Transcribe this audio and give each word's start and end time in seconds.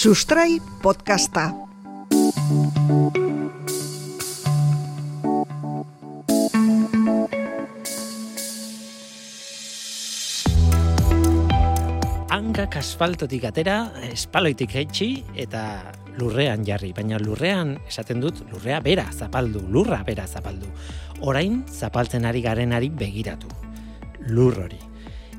Sustrai 0.00 0.62
podcasta. 0.80 1.50
Hankak 12.32 12.78
asfaltotik 12.80 13.44
atera, 13.44 13.90
espaloitik 14.08 14.72
heitsi 14.72 15.10
eta 15.36 15.92
lurrean 16.16 16.64
jarri, 16.64 16.94
baina 16.96 17.20
lurrean 17.20 17.76
esaten 17.84 18.24
dut 18.24 18.40
lurrea 18.48 18.80
bera 18.80 19.04
zapaldu, 19.12 19.66
lurra 19.68 20.00
bera 20.08 20.24
zapaldu. 20.24 20.72
Orain 21.20 21.60
zapaltzen 21.68 22.24
ari 22.24 22.40
garenari 22.40 22.88
begiratu. 22.88 23.52
Lur 24.32 24.62
hori. 24.64 24.80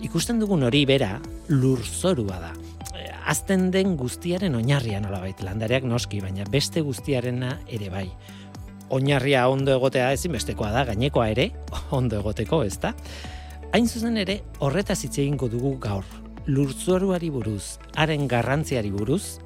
Ikusten 0.05 0.37
dugun 0.37 0.69
hori 0.69 0.85
bera 0.85 1.15
lurzorua 1.49 2.37
da. 2.45 2.53
Azten 3.25 3.69
den 3.71 3.95
guztiaren 3.97 4.55
oinarria 4.57 4.99
nolabait 5.01 5.41
landareak 5.45 5.85
noski, 5.85 6.21
baina 6.21 6.45
beste 6.49 6.81
guztiarena 6.81 7.59
ere 7.69 7.89
bai. 7.93 8.07
Oinarria 8.91 9.45
ondo 9.47 9.71
egotea 9.75 10.09
ezinbestekoa 10.15 10.71
da, 10.73 10.85
gainekoa 10.89 11.29
ere 11.31 11.51
ondo 11.97 12.19
egoteko, 12.19 12.63
ezta? 12.67 12.95
Hain 13.71 13.87
zuzen 13.87 14.17
ere, 14.19 14.41
horretaz 14.59 14.99
hitz 15.05 15.17
egingo 15.21 15.47
dugu 15.51 15.77
gaur. 15.79 16.07
Lurzoruari 16.47 17.29
buruz, 17.31 17.77
haren 17.95 18.27
garrantziari 18.27 18.91
buruz, 18.91 19.39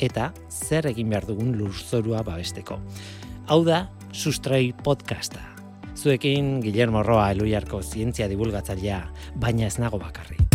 eta 0.00 0.32
zer 0.48 0.88
egin 0.90 1.12
behar 1.12 1.28
dugun 1.28 1.54
lurzorua 1.58 2.24
babesteko. 2.26 2.80
Hau 3.46 3.62
da, 3.64 3.86
Sustrai 4.12 4.72
podcasta. 4.72 5.44
Zuekin 5.94 6.60
Guillermo 6.64 7.02
Roa 7.02 7.30
Eluiarko 7.34 7.82
zientzia 7.82 8.28
divulgatzailea, 8.30 9.02
baina 9.36 9.66
ez 9.68 9.76
nago 9.82 10.00
bakarri. 10.00 10.47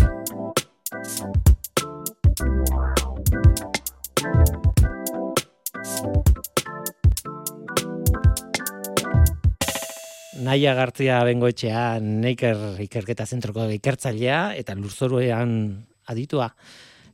Naia 10.44 10.74
Gartzia 10.76 11.22
bengoetxea, 11.28 12.00
Neiker 12.04 12.58
ikerketa 12.84 13.26
zentroko 13.30 13.66
ikertzailea 13.78 14.40
eta 14.60 14.76
lurzoruean 14.76 15.52
aditua. 16.12 16.50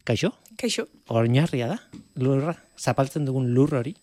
Kaixo? 0.08 0.32
Kaixo. 0.60 0.88
Oinarria 1.14 1.68
da, 1.76 1.80
lurra, 2.20 2.56
zapaltzen 2.80 3.26
dugun 3.28 3.52
lur 3.54 3.76
hori. 3.82 3.96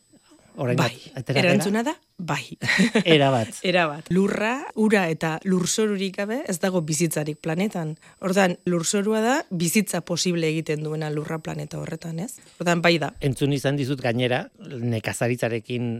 Orain 0.57 0.79
Bai, 0.81 0.95
atera- 1.19 1.43
erantzuna 1.43 1.83
da, 1.85 1.93
bai. 2.17 2.57
Era 3.05 3.27
bat. 3.35 3.59
Era 3.67 3.83
bat. 3.91 4.07
Lurra, 4.09 4.55
ura 4.81 5.03
eta 5.13 5.35
lurzorurik 5.45 6.15
gabe 6.17 6.39
ez 6.49 6.57
dago 6.63 6.81
bizitzarik 6.81 7.43
planetan. 7.45 7.91
Ordan 8.25 8.55
lurzorua 8.65 9.21
da 9.21 9.35
bizitza 9.51 10.01
posible 10.01 10.49
egiten 10.49 10.81
duena 10.87 11.11
lurra 11.13 11.43
planeta 11.45 11.77
horretan, 11.83 12.23
ez? 12.25 12.39
Ordan 12.63 12.81
bai 12.81 12.95
da. 13.03 13.11
Entzun 13.21 13.53
izan 13.53 13.77
dizut 13.77 14.01
gainera, 14.01 14.47
nekazaritzarekin 14.65 15.91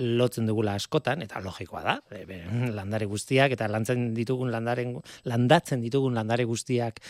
lotzen 0.00 0.46
dugula 0.48 0.76
askotan, 0.78 1.22
eta 1.24 1.40
logikoa 1.44 1.82
da, 1.84 1.96
e, 2.10 2.42
landare 2.78 3.08
guztiak, 3.10 3.52
eta 3.56 3.68
lantzen 3.68 4.12
ditugun 4.16 4.52
landaren, 4.52 4.96
landatzen 5.28 5.82
ditugun 5.84 6.16
landare 6.16 6.46
guztiak 6.48 7.02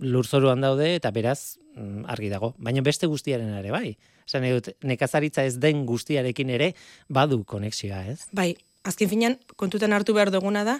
lurzoruan 0.00 0.62
daude, 0.64 0.94
eta 0.96 1.10
beraz, 1.12 1.58
mm, 1.74 2.06
argi 2.08 2.30
dago. 2.32 2.54
Baina 2.58 2.82
beste 2.82 3.10
guztiaren 3.10 3.52
ere 3.58 3.70
bai. 3.74 3.96
Esan 4.26 4.46
dut, 4.48 4.72
nekazaritza 4.86 5.44
ez 5.44 5.58
den 5.60 5.84
guztiarekin 5.86 6.50
ere 6.54 6.72
badu 7.08 7.42
konexioa, 7.44 8.04
ez? 8.12 8.20
Bai, 8.32 8.54
azken 8.86 9.10
finean 9.10 9.36
kontutan 9.60 9.92
hartu 9.92 10.14
behar 10.16 10.30
duguna 10.32 10.62
da 10.64 10.78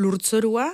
lurtzorua 0.00 0.70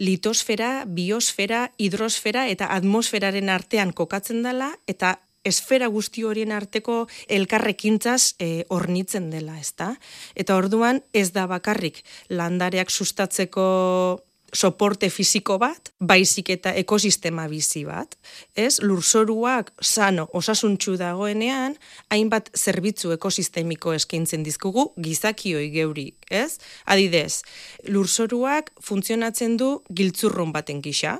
litosfera, 0.00 0.84
biosfera, 0.86 1.66
hidrosfera 1.76 2.46
eta 2.48 2.70
atmosferaren 2.72 3.52
artean 3.52 3.92
kokatzen 3.92 4.42
dela 4.46 4.72
eta 4.88 5.18
esfera 5.44 5.88
guzti 5.92 6.24
horien 6.24 6.52
arteko 6.52 7.06
elkarrekintzaz 7.28 8.34
e, 8.38 8.64
ornitzen 8.68 9.30
dela, 9.30 9.58
ezta? 9.60 9.94
Eta 10.34 10.56
orduan 10.56 11.02
ez 11.12 11.30
da 11.32 11.46
bakarrik 11.50 12.02
landareak 12.30 12.90
sustatzeko 12.90 14.22
soporte 14.52 15.08
fisiko 15.08 15.56
bat, 15.58 15.90
baizik 15.98 16.50
eta 16.52 16.74
ekosistema 16.76 17.46
bizi 17.48 17.86
bat, 17.88 18.18
ez? 18.54 18.82
Lurzoruak 18.84 19.72
sano, 19.80 20.26
osasuntxu 20.36 20.98
dagoenean, 21.00 21.78
hainbat 22.12 22.52
zerbitzu 22.56 23.14
ekosistemiko 23.16 23.94
eskaintzen 23.96 24.44
dizkugu 24.44 24.90
gizakioi 25.00 25.70
geuri, 25.72 26.10
ez? 26.28 26.58
Adidez, 26.84 27.42
lurzoruak 27.88 28.72
funtzionatzen 28.84 29.56
du 29.56 29.78
giltzurrun 29.88 30.52
baten 30.52 30.84
gisa. 30.84 31.18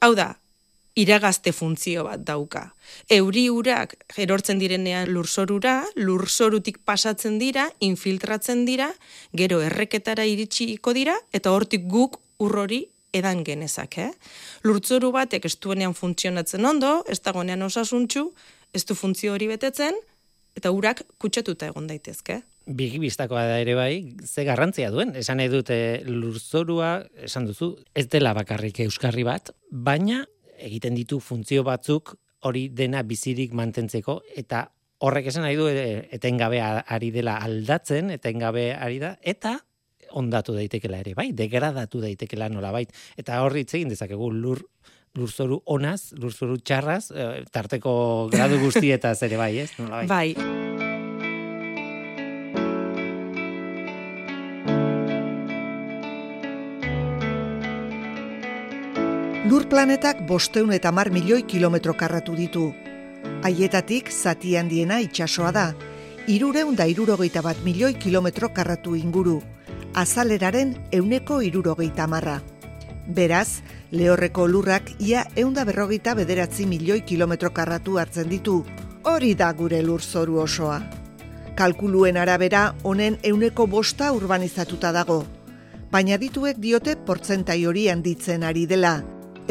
Hau 0.00 0.14
da, 0.16 0.32
iragazte 0.94 1.52
funtzio 1.52 2.04
bat 2.04 2.22
dauka. 2.24 2.66
Euri 3.10 3.46
urak 3.50 3.94
erortzen 4.20 4.60
direnean 4.60 5.10
lurzorura, 5.12 5.82
lurzorutik 5.96 6.82
pasatzen 6.84 7.38
dira, 7.40 7.68
infiltratzen 7.80 8.66
dira, 8.68 8.90
gero 9.32 9.62
erreketara 9.64 10.26
iritsiko 10.28 10.92
dira, 10.92 11.16
eta 11.32 11.52
hortik 11.52 11.88
guk 11.88 12.20
urrori 12.42 12.84
edan 13.12 13.42
genezak, 13.44 13.98
eh? 13.98 14.10
Lurtzoru 14.64 15.12
batek 15.12 15.44
ez 15.48 15.56
duenean 15.60 15.94
funtzionatzen 15.94 16.64
ondo, 16.64 17.02
ez 17.08 17.20
dagoenean 17.20 17.62
osasuntxu, 17.68 18.30
ez 18.72 18.84
du 18.88 18.96
funtzio 18.96 19.34
hori 19.34 19.50
betetzen, 19.50 19.98
eta 20.56 20.72
urak 20.72 21.04
kutsatuta 21.20 21.68
egon 21.72 21.88
daitezke. 21.88 22.42
Bigi 22.62 23.00
bistakoa 23.02 23.42
da 23.48 23.56
ere 23.58 23.74
bai, 23.74 24.14
ze 24.24 24.44
garrantzia 24.46 24.92
duen. 24.94 25.16
Esan 25.18 25.40
nahi 25.40 25.50
dute 25.50 25.76
lurzorua, 26.06 26.92
esan 27.26 27.48
duzu, 27.48 27.72
ez 27.94 28.06
dela 28.08 28.32
bakarrik 28.38 28.78
euskarri 28.84 29.24
bat, 29.26 29.50
baina 29.70 30.22
egiten 30.62 30.94
ditu 30.94 31.20
funtzio 31.20 31.64
batzuk 31.66 32.14
hori 32.48 32.68
dena 32.74 33.02
bizirik 33.06 33.52
mantentzeko 33.54 34.20
eta 34.36 34.66
horrek 35.02 35.28
esan 35.32 35.46
nahi 35.46 35.58
du 35.58 35.66
e, 35.68 36.08
etengabe 36.14 36.60
ari 36.62 37.10
dela 37.14 37.36
aldatzen, 37.42 38.10
etengabe 38.14 38.70
ari 38.74 39.00
da 39.02 39.16
eta 39.20 39.58
ondatu 40.18 40.54
daitekela 40.54 41.00
ere, 41.00 41.14
bai, 41.16 41.30
degradatu 41.32 42.02
daitekela 42.02 42.50
nolabait. 42.52 42.92
Eta 43.16 43.40
horri 43.42 43.64
hitz 43.64 43.74
egin 43.78 43.92
dezakegu 43.94 44.30
lur 44.34 44.60
lurzoru 45.16 45.58
onaz, 45.68 46.14
lurzoru 46.16 46.56
txarraz, 46.64 47.10
eh, 47.12 47.44
tarteko 47.52 48.30
gradu 48.32 48.62
guztietaz 48.62 49.18
ere 49.28 49.36
bai, 49.36 49.52
ez? 49.66 49.70
Nolabait. 49.76 50.08
Bai, 50.08 50.81
Lur 59.52 59.66
planetak 59.68 60.22
bosteun 60.24 60.70
eta 60.72 60.88
mar 60.96 61.10
milioi 61.12 61.42
kilometro 61.44 61.92
karratu 61.92 62.32
ditu. 62.32 62.70
Haietatik 63.44 64.08
zati 64.08 64.54
handiena 64.56 64.96
itsasoa 65.04 65.50
da, 65.52 65.64
irureun 66.34 66.78
da 66.78 66.86
irurogeita 66.88 67.42
bat 67.44 67.60
milioi 67.60 67.92
kilometro 68.00 68.48
karratu 68.56 68.94
inguru, 68.96 69.42
azaleraren 69.92 70.72
euneko 70.90 71.42
irurogeita 71.44 72.06
marra. 72.08 72.38
Beraz, 73.06 73.60
lehorreko 73.90 74.48
lurrak 74.48 74.88
ia 74.98 75.26
eunda 75.36 75.68
berrogeita 75.68 76.16
bederatzi 76.16 76.64
milioi 76.64 77.02
kilometro 77.04 77.52
karratu 77.52 78.00
hartzen 78.00 78.32
ditu, 78.32 78.64
hori 79.04 79.34
da 79.34 79.52
gure 79.52 79.84
lurzoru 79.84 80.40
osoa. 80.48 80.80
Kalkuluen 81.60 82.16
arabera, 82.16 82.70
honen 82.84 83.20
euneko 83.22 83.66
bosta 83.66 84.14
urbanizatuta 84.16 84.96
dago, 84.96 85.24
baina 85.90 86.16
dituek 86.16 86.56
diote 86.56 86.96
portzentai 86.96 87.66
hori 87.66 87.90
handitzen 87.92 88.48
ari 88.48 88.64
dela, 88.66 89.02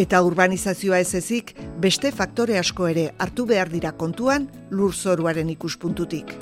eta 0.02 0.24
urbanizazioa 0.26 0.98
ez 1.04 1.14
ezik 1.20 1.54
beste 1.82 2.10
faktore 2.12 2.58
asko 2.58 2.88
ere 2.90 3.12
hartu 3.22 3.46
behar 3.46 3.70
dira 3.70 3.92
kontuan 3.94 4.50
lurzoruaren 4.72 5.50
ikuspuntutik. 5.54 6.34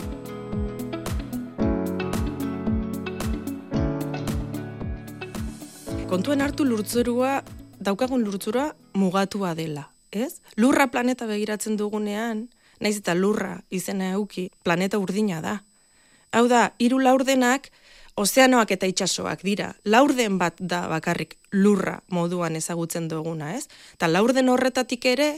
kontuan 6.09 6.41
hartu 6.41 6.65
lurtzorua, 6.65 7.43
daukagun 7.77 8.23
lurtzorua 8.25 8.71
mugatua 8.97 9.51
dela, 9.53 9.83
ez? 10.09 10.39
Lurra 10.57 10.87
planeta 10.89 11.27
begiratzen 11.29 11.75
dugunean, 11.77 12.47
naiz 12.81 12.95
eta 12.97 13.13
lurra 13.13 13.59
izena 13.69 14.07
euki, 14.15 14.47
planeta 14.65 14.97
urdina 14.97 15.37
da. 15.43 15.59
Hau 16.33 16.47
da, 16.49 16.71
hiru 16.81 16.97
laurdenak 16.97 17.69
ozeanoak 18.19 18.73
eta 18.75 18.87
itsasoak 18.89 19.43
dira. 19.47 19.73
Laurden 19.85 20.37
bat 20.41 20.57
da 20.59 20.83
bakarrik 20.91 21.37
lurra 21.55 21.99
moduan 22.11 22.57
ezagutzen 22.59 23.07
duguna, 23.11 23.53
ez? 23.55 23.67
Ta 23.97 24.09
laurden 24.11 24.51
horretatik 24.51 25.05
ere, 25.09 25.29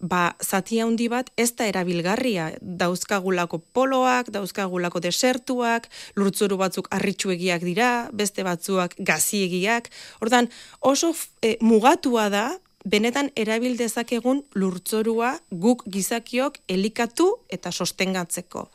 ba, 0.00 0.34
zati 0.42 0.80
handi 0.82 1.08
bat 1.12 1.30
ez 1.38 1.52
da 1.56 1.68
erabilgarria. 1.70 2.50
Dauzkagulako 2.60 3.62
poloak, 3.76 4.30
dauzkagulako 4.34 5.00
desertuak, 5.06 5.88
lurtzuru 6.18 6.58
batzuk 6.60 6.90
harritsuegiak 6.90 7.64
dira, 7.64 7.90
beste 8.12 8.44
batzuak 8.46 8.98
gaziegiak. 8.98 9.90
Ordan 10.20 10.50
oso 10.80 11.14
e, 11.42 11.56
mugatua 11.62 12.28
da 12.32 12.46
benetan 12.86 13.32
erabil 13.34 13.74
dezakegun 13.78 14.44
lurtzorua 14.54 15.36
guk 15.50 15.82
gizakiok 15.90 16.62
elikatu 16.70 17.32
eta 17.50 17.72
sostengatzeko. 17.72 18.68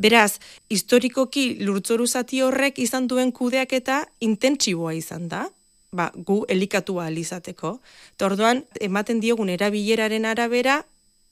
Beraz, 0.00 0.38
historikoki 0.72 1.58
lurtzoru 1.60 2.06
zati 2.06 2.40
horrek 2.40 2.78
izan 2.80 3.04
duen 3.08 3.34
kudeak 3.36 3.74
eta 3.76 3.98
intentsiboa 4.24 4.94
izan 4.96 5.26
da, 5.28 5.42
ba, 5.92 6.08
gu 6.14 6.38
elikatua 6.48 7.10
alizateko. 7.10 7.74
Eta 8.14 8.30
orduan, 8.30 8.62
ematen 8.80 9.20
diogun 9.20 9.52
erabileraren 9.52 10.24
arabera 10.24 10.82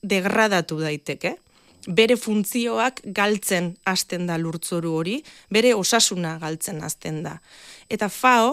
degradatu 0.01 0.81
daiteke. 0.85 1.37
bere 1.87 2.17
funtzioak 2.19 2.99
galtzen 3.15 3.69
hasten 3.87 4.25
da 4.27 4.35
lurtzoru 4.37 4.91
hori, 4.99 5.13
bere 5.49 5.71
osasuna 5.73 6.33
galtzen 6.37 6.83
hasten 6.83 7.23
da. 7.23 7.37
Eta 7.89 8.09
FAO, 8.09 8.49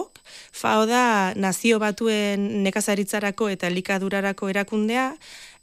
FAO 0.55 0.85
da 0.87 1.33
nazio 1.35 1.77
batuen 1.77 2.63
nekazaritzarako 2.63 3.49
eta 3.49 3.69
likadurarako 3.69 4.49
erakundea, 4.49 5.11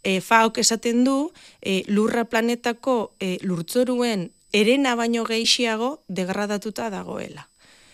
e, 0.04 0.20
FAOk 0.20 0.58
esaten 0.58 1.02
du 1.04 1.32
e, 1.60 1.82
lurra 1.88 2.26
planetako 2.28 3.14
e, 3.18 3.38
lurtzoruen 3.42 4.28
erena 4.54 4.94
baino 4.94 5.24
gehiago 5.26 6.04
degradatuta 6.08 6.88
dagoela. 6.90 7.48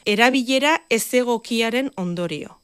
Erabilera 0.05 0.77
ez 0.91 1.07
egokiaren 1.17 1.91
ondorio. 1.97 2.59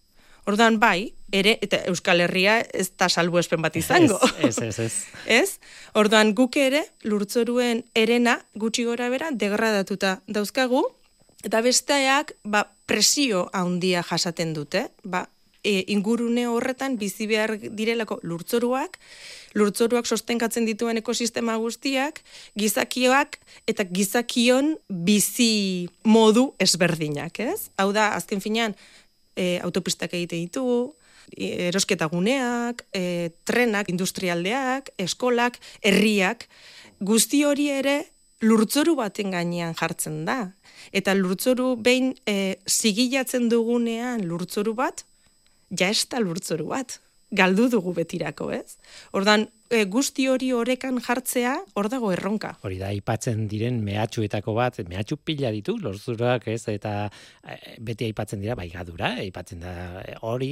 Ordan 0.46 0.78
bai, 0.78 1.12
ere, 1.34 1.56
eta 1.64 1.80
Euskal 1.90 2.20
Herria 2.22 2.60
ez 2.60 2.90
da 2.98 3.08
salbu 3.08 3.40
espen 3.40 3.64
bat 3.64 3.74
izango. 3.76 4.20
Ez, 4.38 4.58
ez, 4.62 4.78
ez. 4.78 4.92
ez? 5.26 5.48
Orduan 6.00 6.34
guk 6.38 6.56
ere, 6.60 6.84
lurtzoruen 7.02 7.82
erena 7.94 8.38
gutxi 8.54 8.84
gora 8.86 9.08
bera 9.10 9.32
degradatuta 9.32 10.20
dauzkagu, 10.28 10.84
eta 11.46 11.62
besteak 11.64 12.36
ba, 12.44 12.66
presio 12.86 13.48
handia 13.52 14.04
jasaten 14.06 14.54
dute, 14.54 14.86
ba, 15.02 15.26
e, 15.66 15.84
ingurune 15.92 16.46
horretan 16.46 16.96
bizi 17.00 17.26
behar 17.26 17.56
direlako 17.58 18.20
lurtzoruak, 18.22 18.98
lurtzoruak 19.58 20.06
sostengatzen 20.06 20.66
dituen 20.68 21.00
ekosistema 21.00 21.56
guztiak, 21.60 22.22
gizakioak 22.58 23.40
eta 23.66 23.86
gizakion 23.90 24.76
bizi 24.88 25.88
modu 26.04 26.52
ezberdinak, 26.62 27.40
ez? 27.42 27.72
Hau 27.80 27.90
da, 27.96 28.12
azken 28.18 28.44
finean, 28.44 28.76
e, 29.34 29.56
autopistak 29.66 30.14
egite 30.14 30.38
ditugu, 30.38 30.94
e, 31.34 31.68
erosketa 31.70 32.08
guneak, 32.12 32.84
e, 32.94 33.32
trenak, 33.48 33.90
industrialdeak, 33.92 34.92
eskolak, 35.02 35.58
herriak, 35.82 36.46
guzti 37.00 37.42
hori 37.44 37.70
ere 37.72 37.98
lurtzoru 38.44 38.94
baten 38.96 39.32
gainean 39.34 39.74
jartzen 39.74 40.24
da. 40.28 40.52
Eta 40.92 41.16
lurtzoru 41.16 41.74
behin 41.80 42.14
e, 42.28 42.56
zigilatzen 42.68 43.48
dugunean 43.50 44.24
lurtzoru 44.28 44.76
bat, 44.76 45.04
ja 45.70 45.90
ez 45.90 46.06
da 46.10 46.20
lurtzoru 46.22 46.68
bat. 46.70 47.00
Galdu 47.36 47.68
dugu 47.68 47.92
betirako, 47.96 48.50
ez? 48.54 48.76
Ordan 49.12 49.48
e, 49.70 49.84
guzti 49.90 50.26
hori 50.30 50.52
orekan 50.54 51.00
jartzea, 51.02 51.54
hor 51.78 51.88
dago 51.92 52.10
erronka. 52.14 52.52
Hori 52.66 52.78
da, 52.80 52.90
aipatzen 52.94 53.46
diren 53.50 53.80
mehatxuetako 53.86 54.54
bat, 54.56 54.78
mehatxu 54.88 55.18
pila 55.26 55.50
ditu, 55.54 55.76
lorzurak 55.82 56.48
ez, 56.52 56.62
eta 56.72 56.94
e, 57.42 57.58
beti 57.86 58.10
aipatzen 58.10 58.42
dira 58.42 58.56
baigadura, 58.58 59.14
aipatzen 59.24 59.64
da 59.64 59.74
hori, 60.26 60.50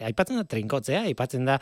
aipatzen 0.00 0.40
da 0.40 0.46
trinkotzea, 0.48 1.04
aipatzen 1.12 1.48
da 1.48 1.58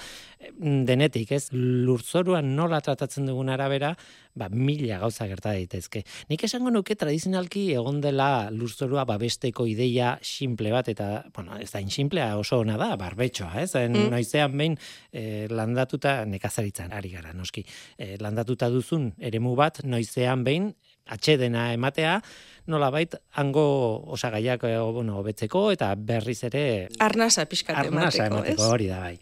denetik, 0.58 1.34
ez, 1.36 1.46
lurzoruan 1.52 2.54
nola 2.56 2.80
tratatzen 2.84 3.28
dugun 3.28 3.52
arabera, 3.52 3.94
ba, 4.34 4.48
mila 4.48 5.00
gauza 5.02 5.26
gerta 5.30 5.52
daitezke. 5.54 6.04
Nik 6.30 6.44
esango 6.46 6.70
nuke 6.72 6.94
tradizionalki 6.98 7.66
egon 7.74 8.00
dela 8.02 8.48
lurzorua 8.54 9.04
babesteko 9.08 9.66
ideia 9.68 10.14
simple 10.22 10.72
bat, 10.72 10.88
eta, 10.92 11.10
bueno, 11.34 11.58
ez 11.60 11.70
da 11.72 11.82
insimplea 11.82 12.36
oso 12.38 12.60
ona 12.62 12.78
da, 12.80 12.94
barbetxoa, 13.00 13.52
ez, 13.64 13.72
mm. 13.74 14.08
noizean 14.14 14.56
behin 14.56 14.78
e, 15.12 15.46
landatuta 15.50 16.20
nekazari 16.30 16.69
nekazaritza 16.70 16.96
ari 16.96 17.10
gara 17.10 17.32
noski. 17.32 17.64
E, 17.98 18.16
landatuta 18.20 18.70
duzun 18.70 19.12
eremu 19.18 19.54
bat 19.56 19.82
noizean 19.84 20.44
behin 20.44 20.74
atxedena 21.06 21.72
ematea, 21.74 22.20
nola 22.66 22.90
bait, 22.90 23.14
hango 23.32 24.04
osagaiak 24.12 24.64
e, 24.64 24.78
bueno, 24.78 25.18
hobetzeko 25.18 25.70
eta 25.72 25.94
berriz 25.96 26.44
ere... 26.44 26.88
Arnasa 26.98 27.46
pixkat 27.46 27.86
emateko, 27.86 28.26
emateko 28.26 28.70
hori 28.70 28.86
da 28.88 29.00
bai. 29.00 29.18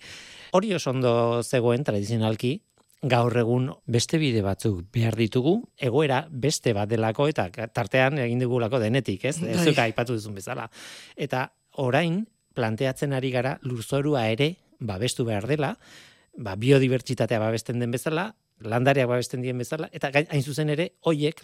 Hori 0.53 0.75
oso 0.75 0.91
ondo 0.91 1.43
zegoen 1.43 1.85
tradizionalki, 1.85 2.61
gaur 3.03 3.37
egun 3.39 3.71
beste 3.87 4.19
bide 4.19 4.43
batzuk 4.43 4.89
behar 4.93 5.15
ditugu, 5.15 5.61
egoera 5.79 6.27
beste 6.31 6.73
bat 6.75 6.89
delako 6.89 7.29
eta 7.29 7.49
tartean 7.73 8.19
egin 8.19 8.41
dugulako 8.43 8.81
denetik, 8.83 9.25
ez? 9.25 9.39
Ez 9.43 9.61
zuka 9.63 9.85
aipatu 9.85 10.17
duzun 10.17 10.35
bezala. 10.35 10.67
Eta 11.17 11.53
orain 11.79 12.25
planteatzen 12.59 13.13
ari 13.15 13.31
gara 13.31 13.59
lurzorua 13.63 14.27
ere 14.33 14.57
babestu 14.81 15.25
behar 15.25 15.47
dela, 15.47 15.77
ba, 16.39 16.55
biodibertsitatea 16.57 17.41
babesten 17.43 17.83
den 17.83 17.91
bezala, 17.95 18.31
landareak 18.67 19.09
babesten 19.11 19.43
dien 19.43 19.59
bezala, 19.59 19.89
eta 19.95 20.11
gain, 20.15 20.27
hain 20.33 20.43
zuzen 20.43 20.71
ere, 20.73 20.89
hoiek 21.07 21.43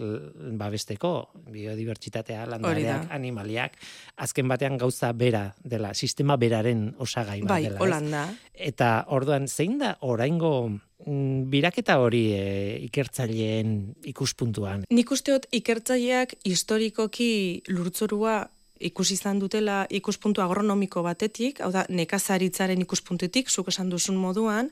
babesteko 0.58 1.12
biodibertsitatea, 1.55 2.46
landareak, 2.50 3.06
animaliak, 3.14 3.76
azken 4.25 4.50
batean 4.50 4.79
gauza 4.81 5.12
bera 5.14 5.44
dela, 5.62 5.93
sistema 5.94 6.37
beraren 6.41 6.88
osagai 6.99 7.41
bat 7.44 7.52
bai, 7.52 7.61
dela. 7.69 7.79
Bai, 7.79 7.87
holanda. 7.87 8.25
Eta 8.55 8.91
orduan, 9.14 9.46
zein 9.49 9.79
da 9.82 9.94
oraingo 10.06 10.55
mm, 10.70 11.46
biraketa 11.52 12.00
hori 12.02 12.25
e, 12.35 12.43
ikertzaileen 12.88 13.76
ikuspuntuan? 14.14 14.88
Nik 14.91 15.14
usteot 15.14 15.49
ikertzaileak 15.55 16.38
historikoki 16.43 17.62
lurtzorua 17.70 18.43
ikusi 18.81 19.15
izan 19.15 19.38
dutela 19.38 19.85
ikuspuntu 19.91 20.43
agronomiko 20.43 21.03
batetik, 21.06 21.61
hau 21.62 21.71
da 21.73 21.85
nekazaritzaren 21.88 22.81
ikuspuntutik, 22.82 23.50
zuk 23.50 23.69
esan 23.71 23.91
duzun 23.91 24.17
moduan, 24.19 24.71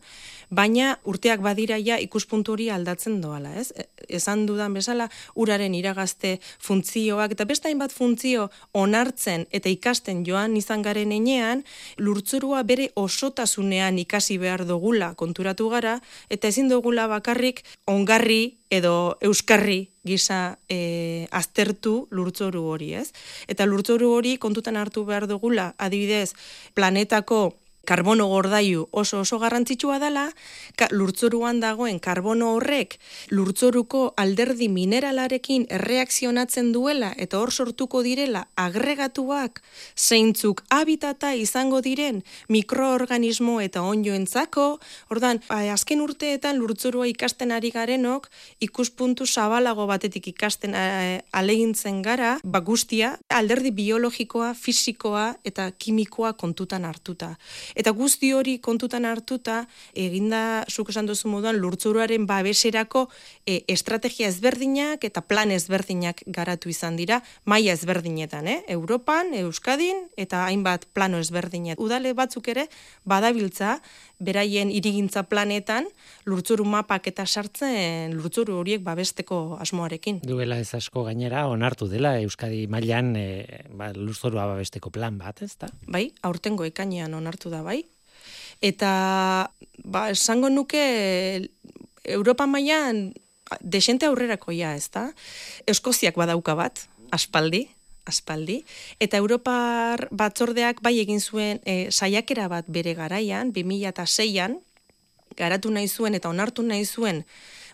baina 0.51 0.97
urteak 1.07 1.41
badira 1.41 1.79
ja 1.79 1.99
ikuspuntu 2.03 2.57
hori 2.57 2.69
aldatzen 2.71 3.21
doala, 3.23 3.55
ez? 3.61 3.71
E, 3.77 3.87
esan 4.19 4.45
dudan 4.47 4.75
bezala, 4.75 5.09
uraren 5.39 5.75
iragazte 5.79 6.39
funtzioak, 6.59 7.37
eta 7.37 7.47
beste 7.47 7.71
hainbat 7.71 7.95
funtzio 7.95 8.49
onartzen 8.75 9.47
eta 9.51 9.71
ikasten 9.71 10.27
joan 10.27 10.57
izan 10.59 10.83
garen 10.83 11.13
enean, 11.15 11.63
lurtzurua 11.99 12.65
bere 12.67 12.91
osotasunean 12.97 14.03
ikasi 14.03 14.39
behar 14.43 14.67
dugula 14.67 15.15
konturatu 15.15 15.71
gara, 15.71 16.01
eta 16.29 16.51
ezin 16.51 16.69
dugula 16.69 17.07
bakarrik 17.07 17.63
ongarri 17.87 18.59
edo 18.73 19.17
euskarri 19.23 19.92
gisa 20.05 20.59
e, 20.69 21.27
aztertu 21.31 22.09
lurtzoru 22.11 22.65
hori, 22.75 22.93
ez? 22.99 23.13
Eta 23.49 23.67
lurtzoru 23.67 24.11
hori 24.17 24.37
kontutan 24.43 24.77
hartu 24.77 25.05
behar 25.07 25.29
dugula, 25.31 25.73
adibidez, 25.79 26.35
planetako 26.75 27.55
karbono 27.85 28.29
gordaiu 28.31 28.87
oso 28.91 29.21
oso 29.21 29.39
garrantzitsua 29.43 29.99
dela, 29.99 30.29
ka, 30.77 30.89
lurtzoruan 30.91 31.61
dagoen 31.61 31.99
karbono 32.01 32.53
horrek 32.57 32.99
lurtzoruko 33.31 34.15
alderdi 34.17 34.69
mineralarekin 34.69 35.67
erreakzionatzen 35.71 36.73
duela 36.73 37.13
eta 37.17 37.41
hor 37.41 37.53
sortuko 37.53 38.03
direla 38.07 38.47
agregatuak 38.57 39.63
zeintzuk 39.97 40.63
habitata 40.71 41.35
izango 41.35 41.81
diren 41.83 42.23
mikroorganismo 42.49 43.61
eta 43.61 43.83
onjoentzako, 43.83 44.67
ordan 45.11 45.41
azken 45.49 46.01
urteetan 46.05 46.59
lurtzorua 46.61 47.09
ikasten 47.11 47.53
ari 47.53 47.71
garenok 47.75 48.29
ikuspuntu 48.61 49.27
zabalago 49.27 49.87
batetik 49.91 50.29
ikasten 50.33 50.75
alegintzen 51.33 52.03
gara, 52.03 52.37
ba 52.45 52.61
guztia 52.61 53.17
alderdi 53.29 53.73
biologikoa, 53.75 54.53
fisikoa 54.55 55.35
eta 55.45 55.71
kimikoa 55.79 56.33
kontutan 56.39 56.85
hartuta. 56.85 57.35
Eta 57.75 57.93
guzti 57.97 58.33
hori 58.33 58.59
kontutan 58.59 59.05
hartuta, 59.09 59.67
eginda, 59.95 60.65
zuk 60.71 60.91
esan 60.93 61.09
duzu 61.09 61.31
moduan, 61.33 61.59
lurtzuruaren 61.63 62.27
babeserako 62.27 63.09
e, 63.47 63.63
estrategia 63.73 64.29
ezberdinak 64.29 65.05
eta 65.05 65.23
plan 65.25 65.51
ezberdinak 65.51 66.23
garatu 66.27 66.71
izan 66.73 66.97
dira, 66.97 67.23
maila 67.45 67.73
ezberdinetan, 67.73 68.49
eh? 68.49 68.59
Europan, 68.69 69.35
Euskadin, 69.43 70.07
eta 70.17 70.45
hainbat 70.47 70.87
plano 70.93 71.21
ezberdinet. 71.23 71.81
Udale 71.81 72.13
batzuk 72.17 72.49
ere, 72.53 72.69
badabiltza, 73.05 73.79
beraien 74.25 74.71
irigintza 74.73 75.25
planetan, 75.29 75.89
lurtzuru 76.29 76.65
mapak 76.69 77.09
eta 77.11 77.27
sartzen 77.27 78.15
lurtzuru 78.17 78.59
horiek 78.61 78.83
babesteko 78.85 79.59
asmoarekin. 79.63 80.21
Duela 80.27 80.59
ez 80.63 80.71
asko 80.79 81.05
gainera, 81.09 81.47
onartu 81.51 81.89
dela 81.91 82.15
Euskadi 82.23 82.67
mailan 82.71 83.15
e, 83.19 83.27
ba, 83.75 83.93
lurzorua 83.97 84.47
babesteko 84.55 84.93
plan 84.95 85.19
bat, 85.21 85.43
ez 85.43 85.57
da? 85.59 85.71
Bai, 85.87 86.09
aurtengo 86.23 86.67
ekainean 86.69 87.15
onartu 87.19 87.53
da, 87.53 87.65
bai. 87.67 87.83
Eta, 88.63 88.93
ba, 89.85 90.07
esango 90.15 90.53
nuke, 90.53 90.83
Europa 92.05 92.47
mailan 92.47 93.11
desente 93.61 94.07
aurrerako 94.07 94.55
ja, 94.55 94.77
ez 94.79 94.89
da? 94.95 95.09
Eskoziak 95.69 96.17
badauka 96.17 96.55
bat, 96.59 96.87
aspaldi, 97.13 97.67
aspaldi, 98.07 98.63
eta 99.01 99.17
Europar 99.17 100.09
batzordeak 100.11 100.83
bai 100.83 100.99
egin 101.01 101.21
zuen 101.21 101.61
e, 101.65 101.91
saiakera 101.91 102.49
bat 102.49 102.69
bere 102.69 102.95
garaian, 102.99 103.53
2006an, 103.53 104.59
garatu 105.37 105.71
nahi 105.71 105.89
zuen 105.89 106.15
eta 106.15 106.29
onartu 106.29 106.63
nahi 106.63 106.85
zuen, 106.85 107.25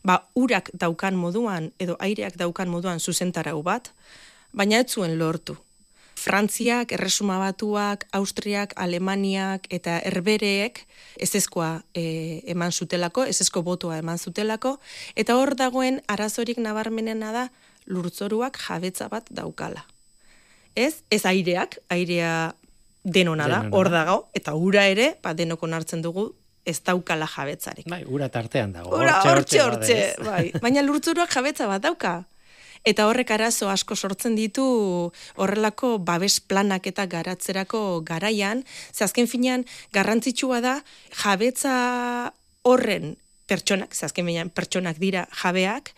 ba, 0.05 0.29
urak 0.35 0.71
daukan 0.75 1.17
moduan, 1.17 1.73
edo 1.79 1.97
aireak 2.01 2.37
daukan 2.39 2.69
moduan 2.69 3.01
zuzentarau 3.01 3.63
bat, 3.63 3.93
baina 4.53 4.81
ez 4.81 4.93
zuen 4.93 5.19
lortu. 5.19 5.57
Frantziak, 6.19 6.91
Erresuma 6.93 7.39
Batuak, 7.39 8.09
Austriak, 8.13 8.73
Alemaniak 8.77 9.69
eta 9.71 10.01
Herbereek 10.03 10.81
ezezkoa 11.23 11.85
e, 11.95 12.43
eman 12.51 12.75
zutelako, 12.75 13.23
ezezko 13.31 13.63
botoa 13.63 14.01
eman 14.03 14.19
zutelako, 14.19 14.79
eta 15.15 15.39
hor 15.39 15.55
dagoen 15.55 16.03
arazorik 16.11 16.59
nabarmenena 16.59 17.31
da 17.33 17.45
lurtzoruak 17.87 18.59
jabetza 18.67 19.07
bat 19.09 19.31
daukala. 19.31 19.87
Ez, 20.75 21.03
ez 21.11 21.25
aireak, 21.27 21.79
airea 21.89 22.55
denona 23.05 23.49
da, 23.49 23.63
hor 23.73 23.91
dago, 23.93 24.19
eta 24.37 24.55
ura 24.55 24.85
ere, 24.91 25.15
ba, 25.23 25.35
denoko 25.35 25.67
nartzen 25.71 26.03
dugu, 26.05 26.29
ez 26.69 26.79
daukala 26.85 27.29
jabetzarik. 27.29 27.87
Bai, 27.89 28.03
ura 28.05 28.29
tartean 28.29 28.75
dago. 28.77 28.93
Ura, 28.97 29.21
hortxe, 29.25 29.63
hortxe, 29.65 30.01
bai. 30.25 30.49
Baina 30.65 30.85
lurtzuruak 30.85 31.33
jabetza 31.33 31.69
bat 31.71 31.85
dauka. 31.85 32.19
Eta 32.87 33.09
horrek 33.09 33.33
arazo 33.35 33.69
asko 33.73 33.97
sortzen 33.97 34.37
ditu 34.39 34.65
horrelako 35.37 35.97
babes 35.99 36.39
planak 36.41 36.87
eta 36.87 37.09
garatzerako 37.11 38.03
garaian, 38.07 38.63
ze 38.93 39.05
azken 39.05 39.27
finean 39.27 39.65
garrantzitsua 39.93 40.61
da 40.63 40.77
jabetza 41.23 42.33
horren 42.63 43.17
pertsonak, 43.49 43.95
ze 43.95 44.07
azken 44.07 44.29
finean 44.29 44.51
pertsonak 44.53 45.01
dira 45.01 45.27
jabeak, 45.43 45.95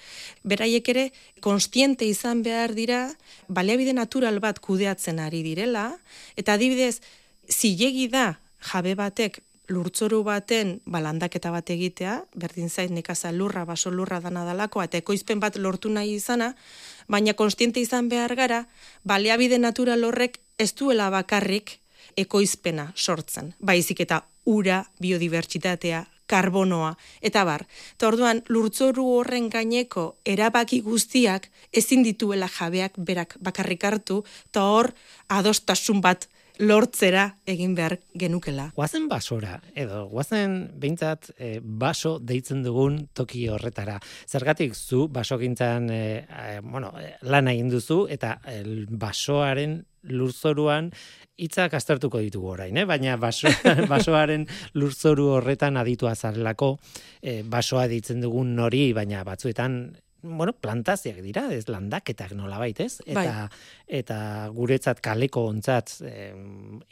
beraiek 0.47 0.89
ere 0.89 1.05
konstiente 1.45 2.07
izan 2.07 2.45
behar 2.47 2.75
dira 2.79 3.03
baliabide 3.49 3.93
natural 3.93 4.41
bat 4.41 4.63
kudeatzen 4.63 5.21
ari 5.21 5.43
direla, 5.43 5.91
eta 6.37 6.55
adibidez, 6.55 7.01
zilegi 7.51 8.09
da 8.09 8.39
jabe 8.71 8.95
batek 8.95 9.43
lurtzoru 9.71 10.23
baten 10.27 10.81
balandaketa 10.91 11.53
bat 11.55 11.71
egitea, 11.71 12.17
berdin 12.35 12.71
zain 12.71 12.95
nekaza 12.95 13.31
lurra, 13.33 13.65
baso 13.65 13.91
lurra 13.95 14.21
dana 14.21 14.45
dalako, 14.45 14.83
eta 14.83 14.99
ekoizpen 14.99 15.41
bat 15.41 15.57
lortu 15.57 15.91
nahi 15.91 16.17
izana, 16.19 16.55
baina 17.09 17.35
konstiente 17.39 17.81
izan 17.81 18.09
behar 18.11 18.35
gara, 18.39 18.65
baleabide 19.05 19.61
natural 19.63 20.05
horrek 20.05 20.41
ez 20.59 20.73
duela 20.75 21.11
bakarrik 21.11 21.79
ekoizpena 22.19 22.91
sortzen. 22.97 23.55
Baizik 23.61 24.03
eta 24.07 24.25
ura, 24.45 24.83
biodibertsitatea, 25.01 26.05
karbonoa, 26.31 26.95
eta 27.21 27.45
bar. 27.49 27.67
Eta 27.97 28.09
orduan, 28.11 28.43
lurtzoru 28.49 29.07
horren 29.19 29.49
gaineko 29.53 30.07
erabaki 30.25 30.81
guztiak 30.87 31.51
ezin 31.83 32.05
dituela 32.07 32.49
jabeak 32.49 32.99
berak 33.11 33.37
bakarrik 33.43 33.85
hartu, 33.85 34.23
eta 34.51 34.69
hor 34.71 34.93
adostasun 35.41 36.01
bat 36.05 36.29
lortzera 36.61 37.25
egin 37.49 37.75
behar 37.75 37.97
genukela. 38.15 38.69
Guazen 38.77 39.09
basora, 39.09 39.59
edo 39.75 40.05
guazen 40.11 40.57
behintzat 40.81 41.31
e, 41.39 41.53
baso 41.61 42.19
deitzen 42.21 42.63
dugun 42.65 43.07
toki 43.17 43.47
horretara. 43.49 43.99
Zergatik 44.29 44.77
zu 44.77 45.07
baso 45.09 45.39
gintzan, 45.41 45.89
e, 45.91 46.03
e, 46.27 46.61
bueno, 46.61 46.93
lan 47.23 47.49
egin 47.49 47.71
duzu, 47.73 48.05
eta 48.13 48.39
el 48.53 48.85
basoaren 48.91 49.81
lurzoruan 50.03 50.91
hitzak 51.41 51.75
aztertuko 51.77 52.21
ditugu 52.21 52.53
orain, 52.55 52.77
eh? 52.77 52.85
baina 52.89 53.17
baso, 53.21 53.49
basoaren 53.93 54.47
lurzoru 54.77 55.31
horretan 55.39 55.81
aditu 55.81 56.09
azarelako, 56.09 56.75
e, 57.23 57.41
basoa 57.43 57.87
ditzen 57.89 58.21
dugun 58.25 58.55
nori, 58.57 58.91
baina 58.97 59.25
batzuetan 59.25 59.81
bueno, 60.23 60.53
plantaziak 60.53 61.21
dira, 61.25 61.47
ez 61.55 61.67
landaketak 61.69 62.35
nola 62.39 62.59
baitez, 62.61 63.01
eta, 63.07 63.23
bai. 63.23 63.61
eta 64.01 64.19
guretzat 64.55 65.01
kaleko 65.05 65.47
ontzat 65.51 65.97
e, 66.07 66.31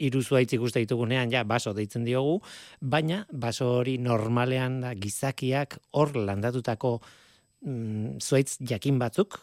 iruzua 0.09 0.41
ikuste 0.45 0.83
ditugunean, 0.85 1.31
ja, 1.31 1.43
baso 1.43 1.73
deitzen 1.77 2.07
diogu, 2.07 2.39
baina 2.81 3.25
baso 3.31 3.69
hori 3.79 3.97
normalean 4.01 4.81
da 4.85 4.95
gizakiak 4.95 5.79
hor 5.91 6.15
landatutako 6.15 6.97
mm, 7.65 8.19
zuaitz 8.23 8.57
jakin 8.65 8.99
batzuk, 8.99 9.39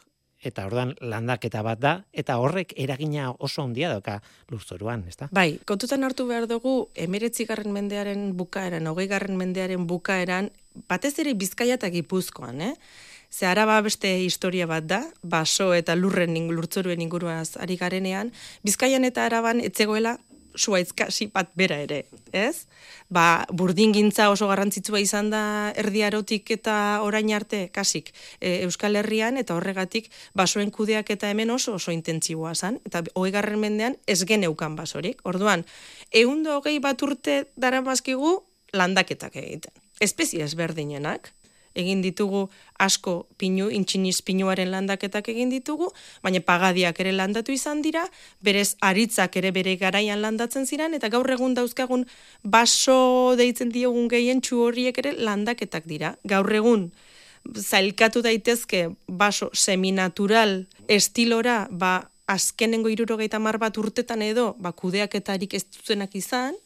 eta 0.47 0.66
ordan 0.69 0.93
landaketa 1.00 1.62
bat 1.64 1.81
da, 1.81 1.93
eta 2.12 2.37
horrek 2.43 2.75
eragina 2.78 3.31
oso 3.33 3.64
handia 3.64 3.90
dauka 3.93 4.19
lurzoruan, 4.52 5.07
ezta? 5.09 5.31
Bai, 5.35 5.59
kontutan 5.69 6.05
hartu 6.05 6.26
behar 6.28 6.47
dugu, 6.50 6.76
emeretzi 6.95 7.47
garren 7.49 7.73
mendearen 7.75 8.28
bukaeran, 8.37 8.87
hogei 8.90 9.09
garren 9.11 9.38
mendearen 9.40 9.87
bukaeran, 9.88 10.50
batez 10.90 11.16
ere 11.23 11.35
bizkaia 11.35 11.81
eta 11.81 11.90
gipuzkoan, 11.95 12.61
eh? 12.61 12.75
Ze 13.37 13.45
araba 13.45 13.83
beste 13.85 14.09
historia 14.25 14.64
bat 14.64 14.87
da, 14.88 15.02
baso 15.21 15.75
eta 15.76 15.93
lurren 15.93 16.38
lurtzoruen 16.57 17.02
inguruaz 17.05 17.59
ari 17.61 17.76
garenean, 17.76 18.31
bizkaian 18.64 19.05
eta 19.05 19.26
araban 19.26 19.61
etzegoela 19.61 20.14
suaitzkasi 20.57 21.26
bat 21.35 21.50
bera 21.52 21.76
ere, 21.85 21.99
ez? 22.33 22.64
Ba, 23.12 23.45
burdin 23.52 23.93
gintza 23.93 24.31
oso 24.33 24.49
garrantzitsua 24.49 25.05
izan 25.05 25.28
da 25.35 25.43
erdiarotik 25.76 26.55
eta 26.57 26.78
orain 27.05 27.28
arte 27.37 27.66
kasik 27.76 28.14
e, 28.40 28.62
Euskal 28.64 28.97
Herrian 28.97 29.37
eta 29.37 29.52
horregatik 29.52 30.09
basoen 30.33 30.73
kudeak 30.73 31.12
eta 31.12 31.28
hemen 31.28 31.52
oso 31.52 31.76
oso 31.76 31.93
intentsiboa 31.93 32.55
zan, 32.55 32.81
eta 32.88 33.05
hoi 33.12 33.31
garren 33.37 33.61
mendean 33.61 34.00
ez 34.07 34.23
geneukan 34.25 34.81
basorik. 34.81 35.21
Orduan, 35.28 35.69
eundo 36.11 36.57
hogei 36.57 36.78
bat 36.81 37.02
urte 37.02 37.43
dara 37.57 37.85
landaketak 38.73 39.37
egiten. 39.37 39.73
Espezie 40.00 40.43
ezberdinenak, 40.45 41.37
egin 41.76 42.02
ditugu 42.02 42.47
asko 42.83 43.26
pinu, 43.38 43.68
intxiniz 43.71 44.21
pinuaren 44.26 44.71
landaketak 44.73 45.28
egin 45.33 45.52
ditugu, 45.52 45.90
baina 46.25 46.40
pagadiak 46.40 47.00
ere 47.04 47.12
landatu 47.12 47.54
izan 47.54 47.83
dira, 47.85 48.06
berez 48.40 48.75
aritzak 48.80 49.37
ere 49.37 49.52
bere 49.52 49.76
garaian 49.80 50.23
landatzen 50.25 50.66
ziren, 50.66 50.97
eta 50.97 51.09
gaur 51.12 51.30
egun 51.30 51.54
dauzkagun 51.54 52.06
baso 52.42 53.37
deitzen 53.38 53.73
diogun 53.75 54.09
gehien 54.09 54.40
txu 54.40 54.64
horiek 54.68 54.99
ere 55.04 55.14
landaketak 55.18 55.87
dira. 55.87 56.16
Gaur 56.25 56.52
egun 56.52 56.90
zailkatu 57.54 58.23
daitezke 58.23 58.88
baso 59.06 59.50
seminatural 59.54 60.66
estilora, 60.88 61.66
ba, 61.71 62.11
azkenengo 62.26 62.90
irurogeita 62.90 63.38
mar 63.38 63.59
bat 63.62 63.76
urtetan 63.78 64.23
edo, 64.23 64.54
ba, 64.59 64.73
kudeaketarik 64.73 65.54
ez 65.54 65.64
duzenak 65.71 66.16
izan, 66.18 66.56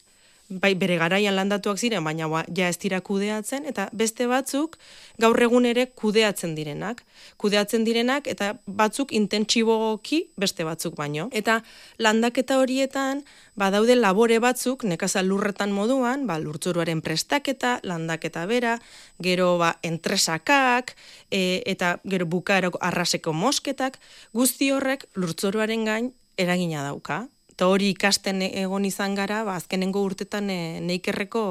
bai 0.51 0.73
bere 0.75 0.97
garaian 0.99 1.35
landatuak 1.35 1.79
ziren, 1.79 2.03
baina 2.03 2.27
ba, 2.27 2.43
ja 2.55 2.67
ez 2.67 2.77
dira 2.81 2.99
kudeatzen, 3.01 3.63
eta 3.69 3.87
beste 3.95 4.27
batzuk 4.27 4.77
gaur 5.21 5.39
egun 5.39 5.65
ere 5.69 5.85
kudeatzen 5.95 6.55
direnak. 6.57 7.03
Kudeatzen 7.39 7.85
direnak, 7.87 8.27
eta 8.27 8.51
batzuk 8.67 9.13
intentsiboki 9.15 10.21
beste 10.41 10.67
batzuk 10.67 10.97
baino. 10.99 11.29
Eta 11.31 11.61
landaketa 11.99 12.59
horietan, 12.59 13.23
badaude 13.55 13.95
labore 13.95 14.39
batzuk, 14.43 14.83
nekazal 14.83 15.29
lurretan 15.31 15.71
moduan, 15.71 16.27
ba, 16.27 16.39
lurtzuruaren 16.41 17.01
prestaketa, 17.01 17.79
landaketa 17.87 18.45
bera, 18.49 18.77
gero 19.23 19.55
ba, 19.61 19.77
entresakak, 19.87 20.95
e, 21.31 21.61
eta 21.65 21.99
gero 22.03 22.27
bukaeroko 22.27 22.81
arraseko 22.81 23.33
mosketak, 23.33 24.01
guzti 24.33 24.71
horrek 24.75 25.07
lurtzuruaren 25.15 25.85
gain 25.87 26.11
eragina 26.37 26.83
dauka 26.83 27.27
eta 27.61 27.67
hori 27.69 27.91
ikasten 27.93 28.39
egon 28.41 28.87
izan 28.89 29.13
gara, 29.13 29.43
ba, 29.45 29.53
azkenengo 29.59 30.01
urtetan 30.01 30.47
e, 30.49 30.79
neikerreko 30.81 31.41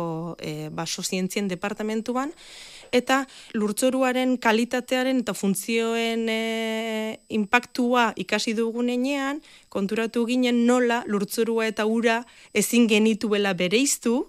e, 0.43 0.67
baso 0.75 1.05
zientzien 1.07 1.47
departamentuan, 1.47 2.33
eta 2.90 3.21
lurtzoruaren 3.55 4.33
kalitatearen 4.43 5.21
eta 5.23 5.37
funtzioen 5.38 6.26
e, 6.26 6.40
impactua 7.38 8.09
ikasi 8.19 8.57
dugunean, 8.59 9.38
konturatu 9.71 10.26
ginen 10.26 10.64
nola 10.67 11.05
lurtzorua 11.07 11.71
eta 11.71 11.87
ura 11.87 12.25
ezin 12.59 12.90
genituela 12.90 13.55
bereiztu, 13.55 14.25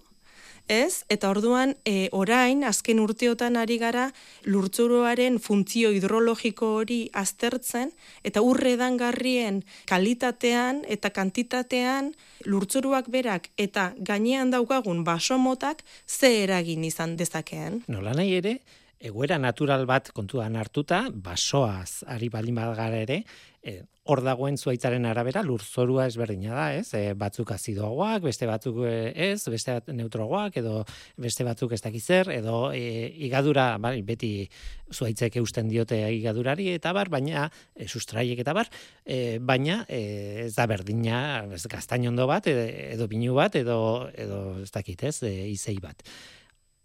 ez? 0.71 1.03
Eta 1.11 1.29
orduan, 1.29 1.75
e, 1.85 2.07
orain, 2.15 2.63
azken 2.63 3.01
urteotan 3.03 3.57
ari 3.59 3.77
gara, 3.81 4.07
lurtzuroaren 4.47 5.37
funtzio 5.43 5.91
hidrologiko 5.91 6.71
hori 6.79 7.01
aztertzen, 7.13 7.91
eta 8.23 8.41
urre 8.41 8.77
garrien 8.97 9.63
kalitatean 9.85 10.83
eta 10.87 11.09
kantitatean 11.09 12.13
lurtzuruak 12.45 13.09
berak 13.11 13.49
eta 13.57 13.93
gainean 13.99 14.51
daukagun 14.51 15.03
basomotak 15.03 15.83
ze 16.07 16.43
eragin 16.43 16.83
izan 16.83 17.17
dezakeen. 17.17 17.83
Nola 17.87 18.13
nahi 18.13 18.33
ere, 18.39 18.59
egoera 19.01 19.37
natural 19.41 19.87
bat 19.89 20.11
kontuan 20.15 20.55
hartuta, 20.55 21.07
basoaz 21.11 22.03
ari 22.07 22.29
balin 22.29 22.55
bat 22.55 22.75
gara 22.77 23.01
ere, 23.01 23.23
e, 23.61 23.81
hor 24.09 24.21
dagoen 24.25 24.57
zuaitzaren 24.57 25.05
arabera 25.05 25.43
lurzorua 25.45 26.07
ezberdina 26.09 26.55
da, 26.55 26.65
ez? 26.73 26.87
E, 26.97 27.13
batzuk 27.17 27.51
azidoagoak, 27.53 28.23
beste 28.25 28.47
batzuk 28.49 28.81
eh, 28.89 29.11
ez, 29.29 29.45
beste 29.53 29.75
bat 29.77 29.91
neutroagoak, 29.93 30.57
edo 30.61 30.81
beste 31.21 31.45
batzuk 31.45 31.75
ez 31.77 31.81
dakizer, 31.83 32.31
edo 32.33 32.71
e, 32.73 33.07
igadura, 33.27 33.75
bai, 33.81 33.99
beti 34.05 34.31
zuaitzek 34.91 35.37
eusten 35.41 35.69
diote 35.69 35.99
igadurari, 36.17 36.71
eta 36.79 36.93
bar, 36.97 37.13
baina, 37.13 37.47
e, 37.75 37.87
sustraiek 37.87 38.41
eta 38.41 38.57
bar, 38.57 38.69
e, 39.05 39.37
baina 39.37 39.83
e, 39.87 40.01
ez 40.47 40.53
da 40.57 40.67
berdina, 40.69 41.21
ez 41.53 41.63
gaztainondo 41.69 42.27
bat, 42.29 42.49
edo, 42.49 42.67
edo 42.97 43.09
binu 43.11 43.37
bat, 43.37 43.57
edo, 43.61 43.79
edo 44.17 44.43
ez 44.65 44.71
dakit, 44.73 45.09
ez, 45.09 45.19
e, 45.29 45.35
izei 45.53 45.77
bat. 45.81 46.05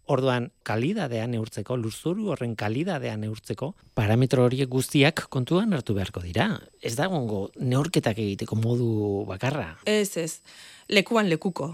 Orduan, 0.07 0.51
kalidadean 0.63 1.33
neurtzeko, 1.35 1.75
lurzuru 1.75 2.29
horren 2.31 2.53
kalidadean 2.55 3.25
neurtzeko, 3.25 3.73
parametro 3.97 4.45
horiek 4.47 4.69
guztiak 4.71 5.25
kontuan 5.33 5.75
hartu 5.75 5.97
beharko 5.97 6.21
dira. 6.23 6.47
Ez 6.81 6.95
da 6.95 7.09
gongo 7.11 7.49
neurketak 7.59 8.21
egiteko 8.23 8.55
modu 8.55 8.87
bakarra? 9.27 9.73
Ez, 9.83 10.15
ez. 10.15 10.39
Lekuan 10.87 11.27
lekuko. 11.27 11.73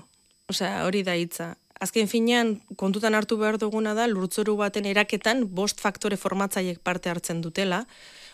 Osea, 0.49 0.81
hori 0.87 1.03
da 1.05 1.13
hitza. 1.13 1.53
Azken 1.83 2.09
finean, 2.09 2.55
kontutan 2.79 3.13
hartu 3.13 3.37
behar 3.37 3.59
duguna 3.61 3.93
da, 3.93 4.07
lurtzoru 4.09 4.55
baten 4.57 4.87
eraketan 4.89 5.43
bost 5.53 5.83
faktore 5.83 6.17
formatzaiek 6.17 6.79
parte 6.81 7.11
hartzen 7.11 7.41
dutela. 7.43 7.83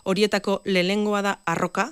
Horietako 0.07 0.61
lehengoa 0.63 1.21
da 1.25 1.33
arroka. 1.43 1.89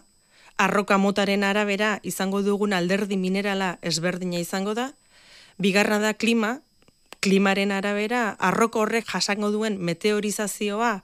Arroka 0.57 0.97
motaren 0.97 1.43
arabera 1.43 1.97
izango 2.07 2.39
dugun 2.41 2.71
alderdi 2.73 3.17
minerala 3.17 3.77
ezberdina 3.81 4.39
izango 4.39 4.73
da. 4.77 4.93
Bigarra 5.57 5.99
da 5.99 6.13
klima, 6.13 6.59
klimaren 7.27 7.73
arabera, 7.75 8.37
arroko 8.39 8.85
horrek 8.85 9.07
jasango 9.11 9.49
duen 9.51 9.75
meteorizazioa, 9.83 11.01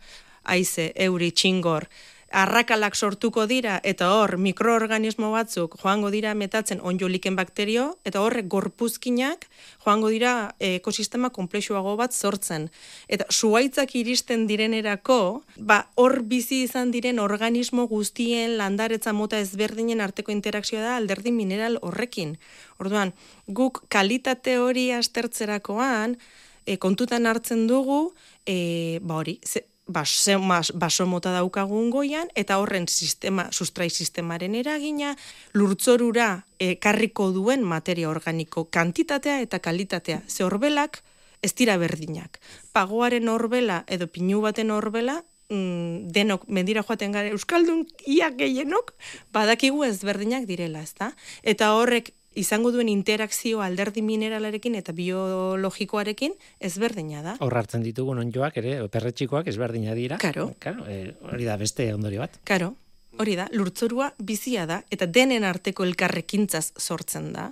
haize, 0.48 0.86
euri, 0.96 1.32
txingor, 1.36 1.90
arrakalak 2.34 2.96
sortuko 2.98 3.46
dira 3.46 3.76
eta 3.86 4.10
hor 4.16 4.40
mikroorganismo 4.42 5.30
batzuk 5.32 5.76
joango 5.78 6.10
dira 6.10 6.34
metatzen 6.34 6.80
onjoliken 6.82 7.36
bakterio 7.38 7.86
eta 8.10 8.24
horrek 8.26 8.48
gorpuzkinak 8.50 9.46
joango 9.86 10.10
dira 10.10 10.34
ekosistema 10.60 11.30
komplexuago 11.30 11.96
bat 12.00 12.14
sortzen. 12.14 12.70
Eta 13.08 13.28
suaitzak 13.30 13.94
iristen 14.00 14.48
direnerako, 14.50 15.44
ba 15.58 15.84
hor 15.96 16.24
bizi 16.26 16.64
izan 16.66 16.92
diren 16.92 17.22
organismo 17.22 17.86
guztien 17.88 18.58
landaretza 18.58 19.14
mota 19.14 19.38
ezberdinen 19.40 20.02
arteko 20.02 20.34
interakzioa 20.34 20.82
da 20.82 20.96
alderdi 20.98 21.32
mineral 21.32 21.78
horrekin. 21.82 22.38
Orduan, 22.82 23.14
guk 23.48 23.84
kalitate 23.94 24.58
hori 24.58 24.90
astertzerakoan, 24.92 26.18
e, 26.66 26.78
kontutan 26.78 27.28
hartzen 27.28 27.68
dugu, 27.68 28.14
e, 28.46 29.00
ba 29.04 29.22
hori, 29.22 29.38
ze, 29.44 29.68
baso, 29.86 30.40
baso 30.74 31.06
mota 31.06 31.34
daukagun 31.34 31.90
goian, 31.92 32.30
eta 32.36 32.60
horren 32.60 32.88
sistema, 32.88 33.50
sustrai 33.52 33.90
sistemaren 33.90 34.56
eragina, 34.56 35.16
lurtzorura 35.54 36.46
ekarriko 36.60 37.32
duen 37.32 37.64
materia 37.64 38.10
organiko 38.10 38.66
kantitatea 38.66 39.42
eta 39.42 39.60
kalitatea. 39.60 40.22
Ze 40.28 40.44
horbelak, 40.44 41.04
ez 41.42 41.54
dira 41.54 41.78
berdinak. 41.78 42.40
Pagoaren 42.72 43.30
horbela 43.30 43.84
edo 43.88 44.08
pinu 44.08 44.42
baten 44.42 44.72
horbela, 44.72 45.24
mm, 45.50 46.10
denok 46.16 46.48
mendira 46.48 46.84
joaten 46.84 47.12
gara 47.12 47.30
euskaldun 47.36 47.86
ia 48.08 48.32
gehienok 48.32 48.94
badakigu 49.36 49.84
ezberdinak 49.84 50.48
direla, 50.48 50.82
ezta? 50.82 51.12
Eta 51.44 51.74
horrek 51.76 52.14
izango 52.36 52.72
duen 52.74 52.90
interakzio 52.90 53.62
alderdi 53.62 54.02
mineralarekin 54.06 54.76
eta 54.80 54.94
biologikoarekin 54.96 56.36
ezberdina 56.60 57.24
da. 57.26 57.36
Hor 57.44 57.58
hartzen 57.58 57.84
ditugun 57.86 58.22
onjoak 58.24 58.58
ere, 58.62 58.78
perretxikoak 58.94 59.50
ezberdina 59.52 59.96
dira. 59.98 60.18
Karo. 60.22 60.52
Karo, 60.64 60.88
e, 60.88 61.14
hori 61.32 61.48
da 61.50 61.58
beste 61.62 61.88
ondorio 61.94 62.24
bat. 62.24 62.40
Karo, 62.48 62.74
hori 63.20 63.38
da, 63.40 63.48
lurtzorua 63.54 64.12
bizia 64.18 64.66
da, 64.70 64.82
eta 64.92 65.08
denen 65.08 65.46
arteko 65.48 65.86
elkarrekintzaz 65.86 66.72
sortzen 66.78 67.32
da. 67.36 67.52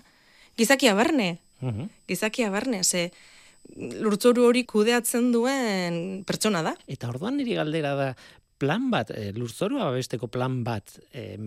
Gizakia 0.57 0.95
barne, 0.97 1.37
uh 1.61 1.87
gizakia 2.09 2.49
barne, 2.51 2.83
ze 2.83 3.11
lurtzoru 4.01 4.47
hori 4.49 4.65
kudeatzen 4.65 5.31
duen 5.31 6.23
pertsona 6.27 6.63
da. 6.65 6.73
Eta 6.87 7.09
orduan 7.09 7.37
niri 7.37 7.55
galdera 7.55 7.93
da, 7.95 8.07
plan 8.61 8.89
bat, 8.91 9.11
e, 9.13 9.31
lurzorua 9.37 9.91
besteko 9.95 10.27
plan 10.27 10.63
bat, 10.65 10.97
e, 11.13 11.37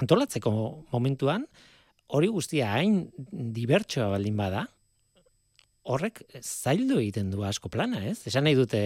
antolatzeko 0.00 0.52
momentuan, 0.92 1.44
hori 2.08 2.28
guztia 2.32 2.72
hain 2.74 3.06
dibertsoa 3.30 4.08
baldin 4.14 4.36
bada, 4.36 4.66
horrek 5.88 6.22
zaildu 6.42 7.00
egiten 7.00 7.32
du 7.32 7.44
asko 7.48 7.70
plana, 7.72 8.02
ez? 8.04 8.20
Esan 8.28 8.44
nahi 8.44 8.56
dute, 8.56 8.80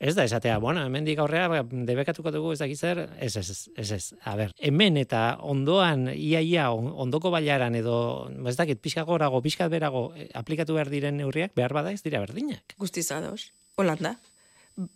ez 0.00 0.14
da, 0.16 0.24
esatea, 0.24 0.56
bueno, 0.62 0.82
hemen 0.88 1.04
dik 1.04 1.20
aurrea, 1.20 1.48
ba, 1.52 1.60
debekatuko 1.88 2.32
dugu 2.32 2.54
ez 2.54 2.60
zer, 2.78 3.02
ez, 3.20 3.34
ez, 3.36 3.68
ez, 3.76 3.90
ez, 3.92 4.02
a 4.24 4.36
ber, 4.36 4.54
hemen 4.58 4.96
eta 4.96 5.36
ondoan, 5.44 6.08
ia, 6.14 6.40
ia, 6.40 6.70
ondoko 6.72 7.30
baiaran 7.30 7.76
edo, 7.76 8.30
ez 8.48 8.56
dakit, 8.56 8.80
pixka 8.80 9.04
gorago, 9.04 9.42
pixka 9.44 9.68
berago, 9.68 10.12
eh, 10.16 10.30
aplikatu 10.34 10.74
behar 10.74 10.88
diren 10.88 11.20
neurriak, 11.20 11.54
behar 11.54 11.76
bada 11.76 11.92
ez 11.92 12.02
dira 12.02 12.20
berdinak. 12.24 12.76
Guztizados, 12.80 13.52
holanda. 13.76 14.16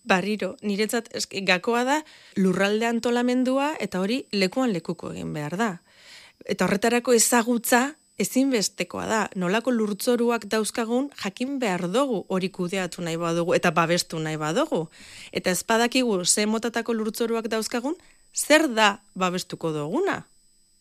Barriro, 0.09 0.55
niretzat 0.65 1.11
gakoa 1.45 1.83
da 1.85 1.99
lurralde 2.41 2.87
antolamendua 2.89 3.75
eta 3.85 4.01
hori 4.01 4.23
lekuan 4.33 4.73
lekuko 4.73 5.11
egin 5.13 5.35
behar 5.35 5.59
da 5.61 5.73
eta 6.45 6.67
horretarako 6.67 7.15
ezagutza 7.15 7.95
ezinbestekoa 8.19 9.07
da. 9.07 9.21
Nolako 9.35 9.73
lurtzoruak 9.75 10.47
dauzkagun 10.51 11.11
jakin 11.23 11.59
behar 11.59 11.89
dugu 11.91 12.25
hori 12.29 12.51
kudeatu 12.55 13.03
nahi 13.03 13.19
badugu 13.19 13.55
eta 13.57 13.73
babestu 13.75 14.21
nahi 14.23 14.39
badugu. 14.39 14.87
Eta 15.33 15.51
ezpadakigu 15.51 16.25
ze 16.25 16.47
motatako 16.47 16.93
lurtzoruak 16.93 17.49
dauzkagun, 17.49 17.97
zer 18.35 18.69
da 18.69 19.01
babestuko 19.15 19.73
duguna? 19.73 20.23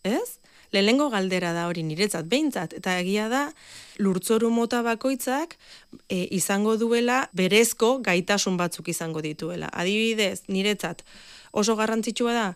Ez? 0.04 0.40
Lehengo 0.74 1.10
galdera 1.14 1.54
da 1.54 1.68
hori 1.70 1.84
niretzat 1.86 2.26
behintzat, 2.26 2.74
eta 2.74 2.96
egia 2.98 3.28
da 3.30 3.44
lurtzoru 4.02 4.50
mota 4.50 4.82
bakoitzak 4.82 5.54
e, 6.10 6.28
izango 6.34 6.78
duela 6.82 7.28
berezko 7.34 8.00
gaitasun 8.02 8.58
batzuk 8.58 8.90
izango 8.90 9.22
dituela. 9.22 9.70
Adibidez, 9.70 10.42
niretzat 10.50 11.04
oso 11.54 11.76
garrantzitsua 11.78 12.34
da, 12.34 12.48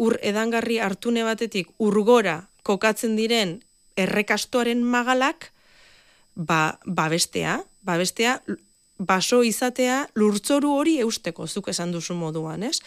ur 0.00 0.16
edangarri 0.24 0.78
hartune 0.80 1.24
batetik 1.26 1.68
urgora 1.78 2.48
kokatzen 2.64 3.16
diren 3.18 3.58
errekastoaren 4.00 4.82
magalak 4.82 5.50
ba, 6.34 6.78
babestea, 6.86 7.60
babestea 7.84 8.40
baso 9.00 9.42
izatea 9.44 10.04
lurtzoru 10.14 10.72
hori 10.76 10.98
eusteko, 11.00 11.46
zuk 11.46 11.70
esan 11.72 11.92
duzu 11.92 12.14
moduan, 12.14 12.62
ez? 12.62 12.78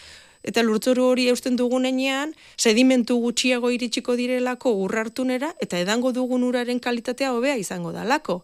Eta 0.44 0.62
lurtzoru 0.62 1.06
hori 1.08 1.30
eusten 1.32 1.56
dugunean, 1.58 2.34
sedimentu 2.58 3.18
gutxiago 3.24 3.72
iritsiko 3.74 4.18
direlako 4.20 4.74
urrartunera, 4.84 5.54
eta 5.64 5.80
edango 5.80 6.12
dugun 6.14 6.44
uraren 6.44 6.82
kalitatea 6.84 7.32
hobea 7.34 7.56
izango 7.58 7.94
dalako. 7.96 8.44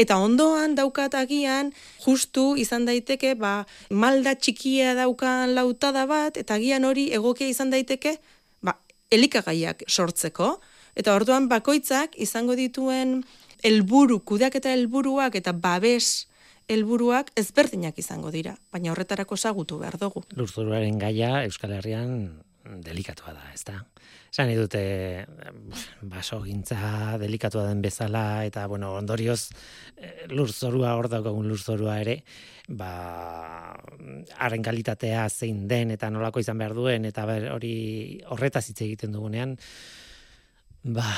Eta 0.00 0.16
ondoan 0.16 0.74
daukat 0.78 1.14
agian, 1.18 1.74
justu 2.00 2.54
izan 2.56 2.86
daiteke, 2.88 3.34
ba, 3.36 3.66
malda 3.92 4.32
txikia 4.32 4.94
daukan 4.96 5.52
lautada 5.56 6.06
bat, 6.08 6.40
eta 6.40 6.56
agian 6.56 6.86
hori 6.88 7.10
egokia 7.12 7.50
izan 7.52 7.72
daiteke, 7.74 8.16
ba, 8.64 8.78
elikagaiak 9.12 9.84
sortzeko. 9.88 10.54
Eta 10.96 11.14
orduan 11.14 11.46
bakoitzak 11.52 12.16
izango 12.16 12.56
dituen 12.56 13.20
helburu 13.62 14.22
kudeak 14.24 14.56
eta 14.56 14.72
helburuak 14.72 15.36
eta 15.36 15.52
babes 15.52 16.26
helburuak 16.70 17.32
ezberdinak 17.38 17.98
izango 17.98 18.30
dira, 18.30 18.54
baina 18.72 18.92
horretarako 18.94 19.36
sagutu 19.36 19.80
behar 19.82 19.98
dugu. 20.00 20.22
Lurzuruaren 20.38 20.98
gaia 21.02 21.42
Euskal 21.44 21.74
Herrian 21.76 22.40
delikatua 22.84 23.34
da, 23.34 23.50
ez 23.54 23.64
da? 23.66 23.80
Zan 24.30 24.50
dute 24.54 24.82
baso 26.06 26.40
gintza 26.44 27.16
delikatua 27.18 27.66
den 27.68 27.82
bezala, 27.82 28.44
eta 28.46 28.66
bueno, 28.70 28.94
ondorioz 28.98 29.50
eh, 29.96 30.26
lurzorua 30.30 30.94
hor 30.98 31.10
daukagun 31.10 31.48
lurzorua 31.50 31.98
ere, 32.00 32.20
ba, 32.68 33.74
haren 34.38 34.62
kalitatea 34.62 35.28
zein 35.28 35.66
den 35.68 35.90
eta 35.96 36.10
nolako 36.10 36.40
izan 36.44 36.58
behar 36.62 36.76
duen, 36.78 37.08
eta 37.10 37.26
hori 37.54 37.74
horretaz 38.30 38.68
hitz 38.70 38.80
egiten 38.86 39.16
dugunean, 39.16 39.56
ba, 40.84 41.08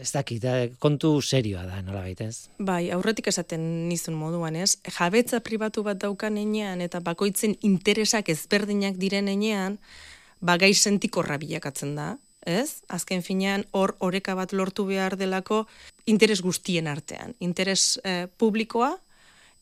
ez 0.00 0.12
dakit, 0.12 0.44
eh, 0.44 0.70
kontu 0.78 1.20
serioa 1.22 1.64
da, 1.66 1.80
nola 1.82 2.02
baitez. 2.04 2.50
Bai, 2.58 2.90
aurretik 2.94 3.30
esaten 3.32 3.88
nizun 3.88 4.14
moduan, 4.14 4.56
ez? 4.56 4.76
Jabetza 4.98 5.40
pribatu 5.40 5.82
bat 5.86 5.98
daukan 5.98 6.38
enean, 6.38 6.80
eta 6.84 7.00
bakoitzen 7.00 7.56
interesak 7.66 8.28
ezberdinak 8.28 9.00
diren 9.00 9.28
enean, 9.28 9.78
ba 10.40 10.56
gai 10.58 10.72
sentikorra 10.74 11.38
bilakatzen 11.38 11.94
da, 11.96 12.14
ez? 12.46 12.82
Azken 12.88 13.22
finean 13.22 13.66
hor 13.76 13.94
oreka 14.00 14.34
bat 14.34 14.52
lortu 14.52 14.86
behar 14.88 15.16
delako 15.20 15.66
interes 16.06 16.40
guztien 16.42 16.88
artean. 16.88 17.34
Interes 17.40 18.00
eh, 18.04 18.26
publikoa 18.38 18.96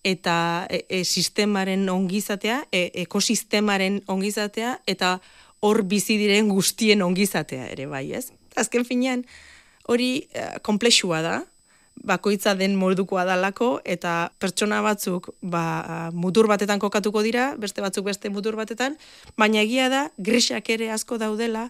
eta 0.06 0.66
e, 0.70 0.84
e, 0.88 1.04
sistemaren 1.04 1.88
ongizatea, 1.90 2.62
e, 2.70 2.88
ekosistemaren 3.02 4.02
ongizatea 4.06 4.78
eta 4.86 5.18
hor 5.60 5.82
bizi 5.82 6.16
diren 6.20 6.48
guztien 6.48 7.02
ongizatea 7.02 7.66
ere 7.72 7.88
bai, 7.90 8.06
ez? 8.14 8.30
Azken 8.56 8.86
finean 8.86 9.24
hori 9.90 10.28
e, 10.30 10.46
komplexua 10.62 11.20
da, 11.24 11.38
bakoitza 12.04 12.54
den 12.54 12.76
modukoa 12.76 13.24
dalako 13.24 13.80
eta 13.84 14.30
pertsona 14.38 14.80
batzuk 14.82 15.30
ba, 15.42 16.10
mutur 16.12 16.48
batetan 16.48 16.78
kokatuko 16.78 17.22
dira, 17.22 17.54
beste 17.58 17.82
batzuk 17.82 18.04
beste 18.06 18.30
mutur 18.30 18.56
batetan, 18.56 18.96
baina 19.36 19.62
egia 19.62 19.88
da 19.88 20.08
grisak 20.18 20.70
ere 20.70 20.90
asko 20.90 21.18
daudela 21.18 21.68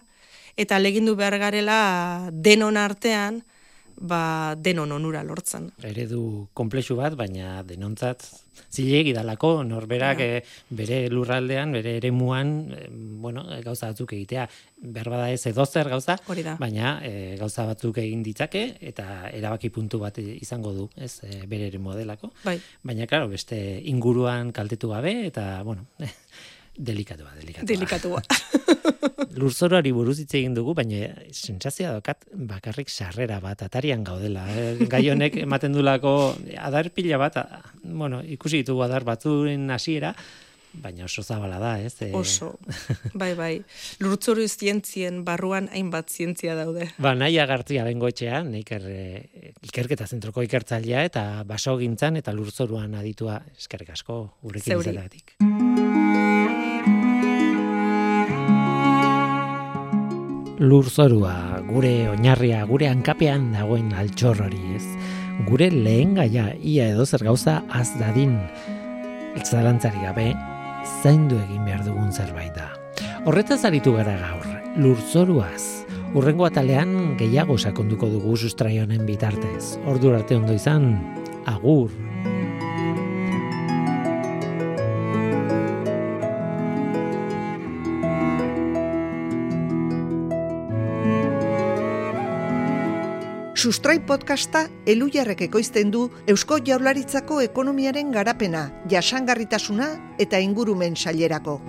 eta 0.57 0.79
legindu 0.79 1.15
behar 1.15 1.37
garela 1.39 2.29
denon 2.31 2.77
artean 2.77 3.43
ba, 3.99 4.55
denon 4.55 4.91
onura 4.95 5.23
lortzen. 5.23 5.69
Eredu 5.83 6.47
komplexu 6.57 6.95
bat, 6.99 7.15
baina 7.19 7.59
denontzat 7.67 8.25
zilegi 8.67 9.13
dalako, 9.13 9.63
norberak 9.63 10.19
ja. 10.19 10.25
Eh, 10.39 10.43
bere 10.75 10.99
lurraldean, 11.11 11.71
bere 11.73 11.95
ere 11.97 12.11
muan, 12.11 12.51
eh, 12.75 12.87
bueno, 12.91 13.45
eh, 13.53 13.61
gauza 13.63 13.89
batzuk 13.91 14.13
egitea, 14.13 14.47
berbada 14.95 15.29
ez 15.31 15.45
edozer 15.47 15.89
gauza, 15.89 16.17
baina 16.59 16.99
gauza 17.39 17.65
batzuk 17.65 17.97
egin 17.97 18.23
ditzake, 18.23 18.63
eta 18.91 19.29
erabaki 19.33 19.69
puntu 19.69 19.99
bat 19.99 20.17
izango 20.19 20.73
du, 20.73 20.89
ez, 20.95 21.21
bere 21.47 21.67
ere 21.67 21.79
modelako. 21.79 22.31
Bai. 22.43 22.59
Baina, 22.83 23.07
klaro, 23.07 23.27
beste 23.29 23.57
inguruan 23.91 24.51
kaltetu 24.51 24.89
gabe, 24.89 25.15
eta, 25.27 25.61
bueno, 25.63 25.87
delikatua, 26.79 27.31
delikatua. 27.35 27.67
Delikatua. 27.67 28.21
Lurzoroari 29.39 29.91
buruz 29.95 30.17
hitz 30.23 30.31
egin 30.39 30.55
dugu, 30.57 30.73
baina 30.77 31.11
sentsazioa 31.31 31.93
dokat 31.99 32.25
bakarrik 32.49 32.89
sarrera 32.89 33.39
bat 33.43 33.61
atarian 33.67 34.03
gaudela. 34.07 34.47
Eh? 34.55 34.89
Gai 34.89 35.05
honek 35.11 35.37
ematen 35.45 35.75
dulako 35.75 36.35
adar 36.57 36.91
pila 36.95 37.19
bat, 37.21 37.41
bueno, 37.83 38.23
ikusi 38.23 38.63
ditugu 38.63 38.85
adar 38.87 39.05
batzuen 39.07 39.69
hasiera, 39.75 40.15
baina 40.73 41.05
oso 41.05 41.23
zabala 41.23 41.59
da, 41.59 41.73
ez? 41.81 41.95
E... 42.05 42.11
Oso, 42.15 42.53
bai, 43.21 43.33
bai. 43.37 43.53
Lurtzoru 44.03 44.45
zientzien 44.47 45.23
barruan 45.27 45.69
hainbat 45.73 46.13
zientzia 46.13 46.55
daude. 46.57 46.89
Ba, 47.01 47.15
nahi 47.17 47.39
agartzia 47.41 47.85
bengoetxea, 47.87 48.43
neiker 48.47 48.85
e, 48.87 49.01
ikerketa 49.67 50.07
zentroko 50.07 50.45
ikertzailea 50.45 51.03
eta 51.09 51.25
baso 51.49 51.77
gintzan 51.81 52.21
eta 52.21 52.35
lurtzoruan 52.35 52.95
aditua 53.01 53.41
eskerrik 53.57 53.95
asko 53.97 54.21
gurekin 54.45 54.79
izatagatik. 54.79 55.35
Lurzorua, 60.59 61.61
gure 61.69 62.09
oinarria, 62.11 62.65
gure 62.67 62.89
hankapean 62.91 63.49
dagoen 63.55 63.93
altxor 63.95 64.41
hori, 64.43 64.59
ez? 64.75 64.83
Gure 65.47 65.69
lehen 65.71 66.17
gaia, 66.19 66.49
ia 66.59 66.89
edo 66.91 67.05
zer 67.07 67.23
gauza 67.23 67.61
az 67.71 67.93
dadin, 67.99 68.35
zalantzari 69.45 70.03
gabe, 70.03 70.33
zaindu 71.01 71.39
egin 71.45 71.63
behar 71.63 71.85
dugun 71.87 72.11
zerbait 72.11 72.51
da. 72.57 72.73
Horretaz 73.23 73.63
aritu 73.65 73.95
gara 73.95 74.17
gaur, 74.19 74.49
lurzoruaz, 74.83 75.85
Urrengo 76.17 76.47
atalean 76.47 77.15
gehiago 77.19 77.53
sakonduko 77.61 78.07
dugu 78.09 78.33
sustraionen 78.33 79.03
bitartez. 79.05 79.77
Ordu 79.85 80.09
arte 80.17 80.39
ondo 80.39 80.55
izan, 80.57 80.95
agur. 81.45 81.91
Sustrai 93.69 93.99
podcasta 94.01 94.63
elujarrek 94.89 95.43
ekoizten 95.45 95.91
du 95.93 96.07
Eusko 96.33 96.57
Jaurlaritzako 96.65 97.37
ekonomiaren 97.45 98.09
garapena, 98.15 98.63
jasangarritasuna 98.89 99.91
eta 100.25 100.41
ingurumen 100.41 100.97
sailerako. 100.97 101.59